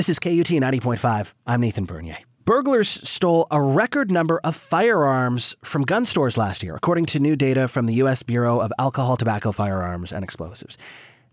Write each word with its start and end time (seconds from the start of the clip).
This 0.00 0.08
is 0.08 0.18
KUT 0.18 0.46
90.5. 0.46 1.34
I'm 1.46 1.60
Nathan 1.60 1.84
Bernier. 1.84 2.16
Burglars 2.46 2.88
stole 2.88 3.46
a 3.50 3.60
record 3.60 4.10
number 4.10 4.40
of 4.42 4.56
firearms 4.56 5.54
from 5.62 5.82
gun 5.82 6.06
stores 6.06 6.38
last 6.38 6.62
year, 6.62 6.74
according 6.74 7.04
to 7.04 7.20
new 7.20 7.36
data 7.36 7.68
from 7.68 7.84
the 7.84 7.92
U.S. 7.96 8.22
Bureau 8.22 8.60
of 8.60 8.72
Alcohol, 8.78 9.18
Tobacco, 9.18 9.52
Firearms, 9.52 10.10
and 10.10 10.24
Explosives. 10.24 10.78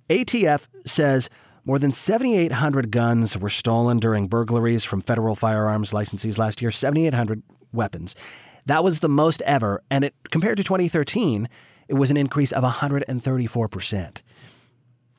ATF 0.10 0.68
says 0.86 1.30
more 1.64 1.80
than 1.80 1.94
7,800 1.94 2.92
guns 2.92 3.38
were 3.38 3.48
stolen 3.48 4.00
during 4.00 4.28
burglaries 4.28 4.84
from 4.84 5.00
federal 5.00 5.38
firearms 5.38 5.92
licensees 5.92 6.38
last 6.38 6.62
year, 6.62 6.70
7,800 6.70 7.44
weapons. 7.72 8.18
That 8.66 8.84
was 8.84 9.00
the 9.00 9.08
most 9.08 9.42
ever, 9.44 9.82
and 9.90 10.04
it 10.04 10.14
compared 10.30 10.58
to 10.58 10.64
2013, 10.66 11.48
it 11.88 11.94
was 11.94 12.12
an 12.12 12.18
increase 12.18 12.52
of 12.52 12.66
134%. 12.66 14.18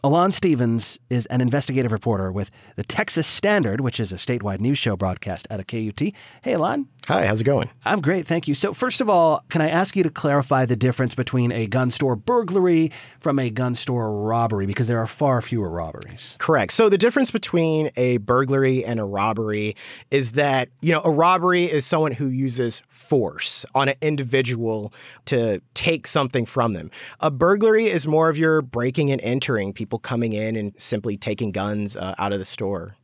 Alain 0.05 0.31
Stephens 0.31 0.97
is 1.11 1.27
an 1.27 1.41
investigative 1.41 1.91
reporter 1.91 2.31
with 2.31 2.53
the 2.77 2.85
Texas 2.85 3.27
Standard, 3.27 3.81
which 3.81 3.99
is 3.99 4.13
a 4.13 4.17
statewide 4.17 4.61
news 4.61 4.79
show 4.79 4.97
broadcast 4.97 5.49
out 5.51 5.59
of 5.59 5.67
KUT. 5.67 6.01
Hey, 6.43 6.53
Alain. 6.53 6.87
Hi, 7.09 7.25
how's 7.25 7.41
it 7.41 7.45
going? 7.45 7.71
I'm 7.87 8.03
great, 8.03 8.27
thank 8.27 8.49
you. 8.49 8.53
So, 8.53 8.75
first 8.75 9.01
of 9.01 9.09
all, 9.09 9.43
can 9.49 9.63
I 9.63 9.71
ask 9.71 9.97
you 9.97 10.03
to 10.03 10.11
clarify 10.11 10.67
the 10.67 10.77
difference 10.77 11.15
between 11.15 11.53
a 11.53 11.67
gun 11.67 11.91
store 11.91 12.17
burglary 12.17 12.93
from 13.21 13.39
a 13.39 13.49
gun 13.49 13.75
store 13.75 14.13
robbery? 14.13 14.67
Because 14.67 14.89
there 14.89 14.99
are 14.99 15.07
far 15.07 15.41
fewer 15.41 15.71
robberies. 15.71 16.37
Correct. 16.39 16.71
So, 16.71 16.91
the 16.91 16.99
difference 16.99 17.31
between 17.31 17.91
a 17.97 18.19
burglary 18.19 18.85
and 18.85 19.01
a 19.01 19.07
robbery 19.07 19.75
is 20.11 20.33
that, 20.33 20.69
you 20.83 20.93
know, 20.93 21.01
a 21.03 21.11
robbery 21.11 21.65
is 21.65 21.87
someone 21.87 22.13
who 22.13 22.27
uses 22.27 22.83
force 22.91 23.65
on 23.75 23.89
an 23.89 23.95
individual 24.03 24.93
to 25.25 25.63
take 25.73 26.07
something 26.07 26.45
from 26.45 26.75
them. 26.75 26.91
A 27.21 27.31
burglary 27.31 27.87
is 27.87 28.07
more 28.07 28.29
of 28.29 28.37
your 28.37 28.61
breaking 28.61 29.11
and 29.11 29.23
entering, 29.23 29.73
people 29.73 29.99
coming 29.99 30.35
in 30.35 30.57
and 30.57 30.75
simply 30.77 31.17
taking 31.17 31.53
guns 31.53 31.97
uh, 31.97 32.15
out 32.19 32.35
of 32.35 32.39
the 32.39 32.45
store. 32.45 32.98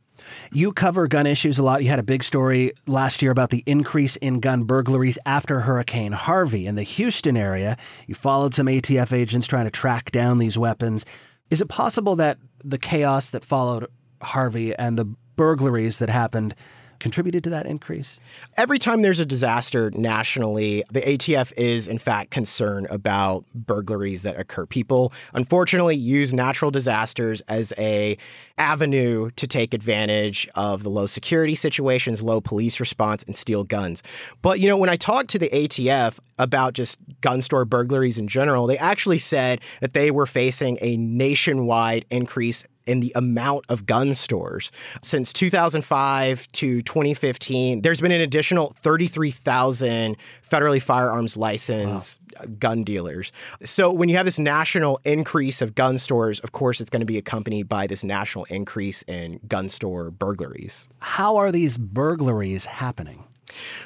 You 0.51 0.71
cover 0.71 1.07
gun 1.07 1.27
issues 1.27 1.57
a 1.57 1.63
lot. 1.63 1.83
You 1.83 1.89
had 1.89 1.99
a 1.99 2.03
big 2.03 2.23
story 2.23 2.71
last 2.87 3.21
year 3.21 3.31
about 3.31 3.49
the 3.49 3.63
increase 3.65 4.15
in 4.17 4.39
gun 4.39 4.63
burglaries 4.63 5.17
after 5.25 5.61
Hurricane 5.61 6.11
Harvey 6.11 6.67
in 6.67 6.75
the 6.75 6.83
Houston 6.83 7.37
area. 7.37 7.77
You 8.07 8.15
followed 8.15 8.53
some 8.53 8.67
ATF 8.67 9.13
agents 9.13 9.47
trying 9.47 9.65
to 9.65 9.71
track 9.71 10.11
down 10.11 10.37
these 10.37 10.57
weapons. 10.57 11.05
Is 11.49 11.61
it 11.61 11.69
possible 11.69 12.15
that 12.17 12.37
the 12.63 12.77
chaos 12.77 13.29
that 13.29 13.45
followed 13.45 13.87
Harvey 14.21 14.75
and 14.75 14.97
the 14.97 15.05
burglaries 15.35 15.99
that 15.99 16.09
happened 16.09 16.55
contributed 16.99 17.43
to 17.45 17.49
that 17.51 17.65
increase? 17.65 18.19
Every 18.57 18.79
time 18.79 19.01
there's 19.01 19.19
a 19.19 19.25
disaster 19.25 19.91
nationally, 19.95 20.83
the 20.91 21.01
ATF 21.01 21.53
is 21.57 21.87
in 21.87 21.99
fact 21.99 22.31
concerned 22.31 22.87
about 22.89 23.45
burglaries 23.53 24.23
that 24.23 24.39
occur. 24.39 24.65
People 24.65 25.13
unfortunately 25.33 25.95
use 25.95 26.33
natural 26.33 26.71
disasters 26.71 27.41
as 27.41 27.73
a 27.77 28.17
avenue 28.57 29.31
to 29.31 29.47
take 29.47 29.73
advantage 29.73 30.47
of 30.55 30.83
the 30.83 30.89
low 30.89 31.05
security 31.05 31.55
situations, 31.55 32.21
low 32.21 32.41
police 32.41 32.79
response 32.79 33.23
and 33.23 33.35
steal 33.35 33.63
guns. 33.63 34.01
But 34.41 34.59
you 34.59 34.67
know, 34.67 34.77
when 34.77 34.89
I 34.89 34.95
talked 34.95 35.29
to 35.31 35.39
the 35.39 35.49
ATF 35.49 36.19
about 36.37 36.73
just 36.73 36.99
gun 37.21 37.41
store 37.41 37.65
burglaries 37.65 38.17
in 38.17 38.27
general, 38.27 38.67
they 38.67 38.77
actually 38.77 39.19
said 39.19 39.61
that 39.81 39.93
they 39.93 40.11
were 40.11 40.25
facing 40.25 40.77
a 40.81 40.97
nationwide 40.97 42.05
increase 42.09 42.65
in 42.85 42.99
the 42.99 43.11
amount 43.15 43.65
of 43.69 43.85
gun 43.85 44.15
stores. 44.15 44.71
Since 45.01 45.33
2005 45.33 46.51
to 46.53 46.81
2015, 46.81 47.81
there's 47.81 48.01
been 48.01 48.11
an 48.11 48.21
additional 48.21 48.75
33,000 48.81 50.17
federally 50.47 50.81
firearms 50.81 51.37
licensed 51.37 52.19
wow. 52.19 52.25
Uh, 52.37 52.45
gun 52.59 52.83
dealers. 52.83 53.31
So 53.63 53.93
when 53.93 54.09
you 54.09 54.17
have 54.17 54.25
this 54.25 54.39
national 54.39 54.99
increase 55.05 55.61
of 55.61 55.73
gun 55.73 55.97
stores, 55.97 56.41
of 56.41 56.51
course, 56.51 56.81
it's 56.81 56.89
going 56.89 56.99
to 56.99 57.05
be 57.05 57.17
accompanied 57.17 57.69
by 57.69 57.87
this 57.87 58.03
national 58.03 58.43
increase 58.45 59.03
in 59.03 59.39
gun 59.47 59.69
store 59.69 60.11
burglaries. 60.11 60.89
How 60.99 61.37
are 61.37 61.51
these 61.51 61.77
burglaries 61.77 62.65
happening? 62.65 63.23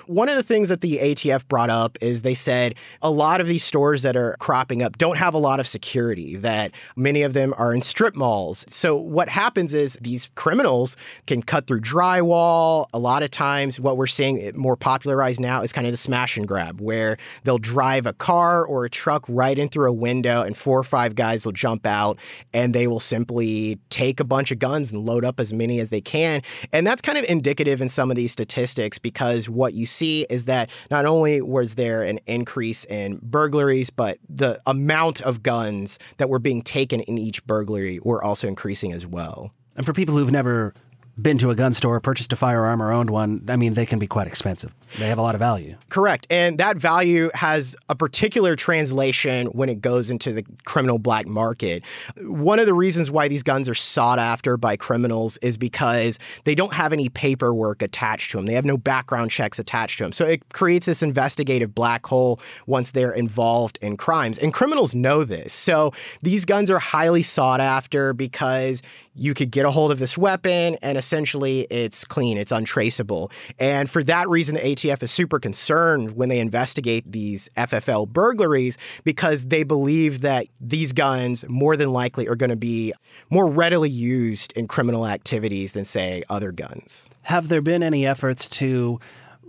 One 0.07 0.29
of 0.29 0.35
the 0.35 0.43
things 0.43 0.69
that 0.69 0.81
the 0.81 0.97
ATF 0.97 1.47
brought 1.47 1.69
up 1.69 1.97
is 2.01 2.21
they 2.21 2.33
said 2.33 2.75
a 3.01 3.11
lot 3.11 3.41
of 3.41 3.47
these 3.47 3.63
stores 3.63 4.01
that 4.03 4.15
are 4.15 4.35
cropping 4.39 4.81
up 4.81 4.97
don't 4.97 5.17
have 5.17 5.33
a 5.33 5.37
lot 5.37 5.59
of 5.59 5.67
security, 5.67 6.35
that 6.37 6.71
many 6.95 7.23
of 7.23 7.33
them 7.33 7.53
are 7.57 7.73
in 7.73 7.81
strip 7.81 8.15
malls. 8.15 8.65
So 8.67 8.97
what 8.97 9.29
happens 9.29 9.73
is 9.73 9.97
these 10.01 10.29
criminals 10.35 10.95
can 11.27 11.41
cut 11.41 11.67
through 11.67 11.81
drywall. 11.81 12.87
A 12.93 12.99
lot 12.99 13.23
of 13.23 13.31
times, 13.31 13.79
what 13.79 13.97
we're 13.97 14.07
seeing 14.07 14.51
more 14.55 14.75
popularized 14.75 15.39
now 15.39 15.61
is 15.61 15.73
kind 15.73 15.87
of 15.87 15.91
the 15.91 15.97
smash 15.97 16.37
and 16.37 16.47
grab, 16.47 16.81
where 16.81 17.17
they'll 17.43 17.57
drive 17.57 18.05
a 18.05 18.13
car 18.13 18.65
or 18.65 18.85
a 18.85 18.89
truck 18.89 19.25
right 19.27 19.57
in 19.57 19.69
through 19.69 19.89
a 19.89 19.93
window, 19.93 20.41
and 20.41 20.55
four 20.55 20.79
or 20.79 20.83
five 20.83 21.15
guys 21.15 21.45
will 21.45 21.51
jump 21.51 21.85
out 21.85 22.17
and 22.53 22.73
they 22.73 22.87
will 22.87 22.99
simply 22.99 23.79
take 23.89 24.19
a 24.19 24.23
bunch 24.23 24.51
of 24.51 24.59
guns 24.59 24.91
and 24.91 25.01
load 25.01 25.25
up 25.25 25.39
as 25.39 25.51
many 25.51 25.79
as 25.79 25.89
they 25.89 26.01
can. 26.01 26.41
And 26.71 26.85
that's 26.85 27.01
kind 27.01 27.17
of 27.17 27.25
indicative 27.25 27.81
in 27.81 27.89
some 27.89 28.09
of 28.09 28.15
these 28.15 28.31
statistics 28.31 28.97
because 28.99 29.48
what 29.49 29.73
you 29.73 29.85
see 29.85 30.25
is 30.29 30.45
that 30.45 30.69
not 30.89 31.05
only 31.05 31.41
was 31.41 31.75
there 31.75 32.03
an 32.03 32.19
increase 32.27 32.85
in 32.85 33.19
burglaries, 33.21 33.89
but 33.89 34.17
the 34.27 34.61
amount 34.65 35.21
of 35.21 35.43
guns 35.43 35.99
that 36.17 36.29
were 36.29 36.39
being 36.39 36.61
taken 36.61 37.01
in 37.01 37.17
each 37.17 37.45
burglary 37.45 37.99
were 38.03 38.23
also 38.23 38.47
increasing 38.47 38.91
as 38.91 39.05
well. 39.05 39.53
And 39.75 39.85
for 39.85 39.93
people 39.93 40.17
who've 40.17 40.31
never 40.31 40.73
been 41.21 41.37
to 41.39 41.49
a 41.49 41.55
gun 41.55 41.73
store, 41.73 41.99
purchased 41.99 42.33
a 42.33 42.35
firearm, 42.35 42.81
or 42.81 42.91
owned 42.91 43.09
one, 43.09 43.43
I 43.47 43.55
mean, 43.55 43.73
they 43.73 43.85
can 43.85 43.99
be 43.99 44.07
quite 44.07 44.27
expensive. 44.27 44.75
They 44.97 45.07
have 45.07 45.17
a 45.17 45.21
lot 45.21 45.35
of 45.35 45.39
value. 45.39 45.77
Correct. 45.89 46.25
And 46.29 46.57
that 46.57 46.77
value 46.77 47.29
has 47.33 47.75
a 47.89 47.95
particular 47.95 48.55
translation 48.55 49.47
when 49.47 49.69
it 49.69 49.81
goes 49.81 50.09
into 50.09 50.31
the 50.31 50.43
criminal 50.65 50.99
black 50.99 51.27
market. 51.27 51.83
One 52.21 52.59
of 52.59 52.65
the 52.65 52.73
reasons 52.73 53.11
why 53.11 53.27
these 53.27 53.43
guns 53.43 53.69
are 53.69 53.75
sought 53.75 54.19
after 54.19 54.57
by 54.57 54.77
criminals 54.77 55.37
is 55.37 55.57
because 55.57 56.17
they 56.43 56.55
don't 56.55 56.73
have 56.73 56.93
any 56.93 57.09
paperwork 57.09 57.81
attached 57.81 58.31
to 58.31 58.37
them, 58.37 58.45
they 58.45 58.53
have 58.53 58.65
no 58.65 58.77
background 58.77 59.31
checks 59.31 59.59
attached 59.59 59.99
to 59.99 60.05
them. 60.05 60.11
So 60.11 60.25
it 60.25 60.53
creates 60.53 60.85
this 60.85 61.03
investigative 61.03 61.75
black 61.75 62.05
hole 62.05 62.39
once 62.65 62.91
they're 62.91 63.11
involved 63.11 63.77
in 63.81 63.97
crimes. 63.97 64.37
And 64.37 64.53
criminals 64.53 64.95
know 64.95 65.23
this. 65.23 65.53
So 65.53 65.91
these 66.21 66.45
guns 66.45 66.71
are 66.71 66.79
highly 66.79 67.23
sought 67.23 67.61
after 67.61 68.13
because 68.13 68.81
you 69.13 69.33
could 69.33 69.51
get 69.51 69.65
a 69.65 69.71
hold 69.71 69.91
of 69.91 69.99
this 69.99 70.17
weapon 70.17 70.77
and 70.81 70.97
essentially 71.09 71.61
it's 71.71 72.05
clean, 72.05 72.37
it's 72.37 72.51
untraceable. 72.51 73.31
And 73.57 73.89
for 73.89 74.03
that 74.03 74.29
reason, 74.29 74.53
the 74.53 74.61
ATF 74.61 75.01
is 75.01 75.09
super 75.09 75.39
concerned 75.39 76.15
when 76.15 76.29
they 76.29 76.37
investigate 76.37 77.11
these 77.11 77.49
FFL 77.57 78.07
burglaries 78.07 78.77
because 79.03 79.47
they 79.47 79.63
believe 79.63 80.21
that 80.21 80.45
these 80.61 80.93
guns 80.93 81.43
more 81.49 81.75
than 81.75 81.91
likely 81.91 82.27
are 82.27 82.35
going 82.35 82.51
to 82.51 82.55
be 82.55 82.93
more 83.31 83.49
readily 83.49 83.89
used 83.89 84.53
in 84.53 84.67
criminal 84.67 85.07
activities 85.07 85.73
than, 85.73 85.83
say, 85.83 86.21
other 86.29 86.51
guns. 86.51 87.09
Have 87.23 87.47
there 87.47 87.61
been 87.63 87.81
any 87.81 88.05
efforts 88.05 88.47
to 88.49 88.99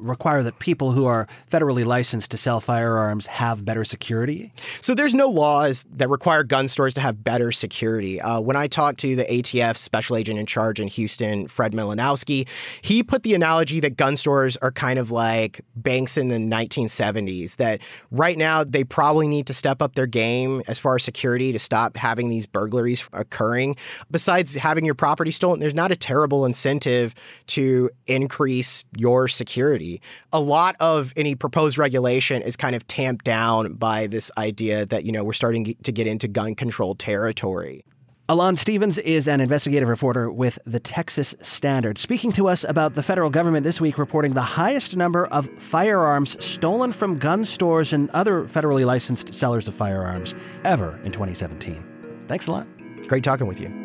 require 0.01 0.43
that 0.43 0.59
people 0.59 0.93
who 0.93 1.07
are 1.07 1.27
federally 1.51 1.85
licensed 1.85 2.31
to 2.31 2.37
sell 2.37 2.61
firearms 2.61 3.27
have 3.27 3.65
better 3.65 3.85
security? 3.85 4.53
So 4.81 4.95
there's 4.95 5.15
no 5.15 5.29
laws 5.29 5.85
that 5.91 6.09
require 6.09 6.45
gun 6.45 6.69
stores 6.69 6.95
to 6.95 7.01
have 7.01 7.23
better 7.25 7.53
security. 7.53 8.21
Uh, 8.21 8.41
when 8.41 8.57
I 8.57 8.67
talked 8.67 9.01
to 9.01 9.17
the 9.17 9.25
ATF 9.25 9.77
special 9.77 10.17
agent 10.17 10.39
in 10.39 10.47
charge 10.47 10.81
in 10.81 10.89
Houston, 10.89 11.49
Fred 11.49 11.73
Milanowski, 11.73 12.47
he 12.83 13.03
put 13.03 13.23
the 13.23 13.35
analogy 13.35 13.81
that 13.81 13.97
gun 13.97 14.17
stores 14.17 14.57
are 14.59 14.73
kind 14.73 14.99
of 14.99 15.11
like 15.11 15.61
banks 15.75 16.17
in 16.17 16.29
the 16.29 16.37
1970s, 16.37 17.57
that 17.57 17.81
right 18.11 18.37
now 18.37 18.65
they 18.65 18.85
probably 18.85 19.27
need 19.27 19.47
to 19.47 19.55
step 19.55 19.83
up 19.83 19.95
their 19.95 20.07
game 20.07 20.63
as 20.69 20.79
far 20.79 20.97
as 20.97 21.03
security 21.03 21.53
to 21.53 21.59
stop 21.59 21.97
having 21.97 22.29
these 22.29 22.47
burglaries 22.47 23.09
occurring. 23.13 23.77
Besides 24.11 24.55
having 24.55 24.85
your 24.85 24.95
property 24.95 25.31
stolen, 25.31 25.61
there's 25.61 25.75
not 25.75 25.91
a 25.91 25.97
terrible 25.97 26.45
incentive 26.45 27.15
to 27.49 27.91
increase 28.07 28.85
your 28.97 29.29
security. 29.29 29.90
A 30.33 30.41
lot 30.41 30.77
of 30.79 31.13
any 31.17 31.35
proposed 31.35 31.79
regulation 31.79 32.43
is 32.43 32.57
kind 32.57 32.77
of 32.77 32.87
tamped 32.87 33.25
down 33.25 33.75
by 33.75 34.07
this 34.07 34.31
idea 34.37 34.87
that, 34.87 35.05
you 35.05 35.13
know, 35.13 35.25
we're 35.25 35.33
starting 35.33 35.75
to 35.83 35.93
get 35.93 36.07
into 36.07 36.29
gun 36.29 36.55
control 36.55 36.95
territory. 36.95 37.85
Alain 38.31 38.55
Stephens 38.55 38.97
is 38.99 39.27
an 39.27 39.41
investigative 39.41 39.89
reporter 39.89 40.31
with 40.31 40.57
the 40.65 40.79
Texas 40.79 41.35
Standard, 41.41 41.99
speaking 41.99 42.31
to 42.31 42.47
us 42.47 42.63
about 42.63 42.95
the 42.95 43.03
federal 43.03 43.29
government 43.29 43.65
this 43.65 43.81
week 43.81 43.99
reporting 43.99 44.35
the 44.35 44.41
highest 44.41 44.95
number 44.95 45.27
of 45.27 45.49
firearms 45.59 46.43
stolen 46.45 46.93
from 46.93 47.19
gun 47.19 47.45
stores 47.45 47.93
and 47.93 48.09
other 48.11 48.45
federally 48.45 48.87
licensed 48.87 49.35
sellers 49.35 49.67
of 49.67 49.75
firearms 49.75 50.37
ever 50.65 51.01
in 51.03 51.11
2017. 51.11 52.25
Thanks 52.29 52.47
a 52.47 52.53
lot. 52.53 52.69
Great 53.09 53.25
talking 53.25 53.49
with 53.49 53.59
you. 53.59 53.80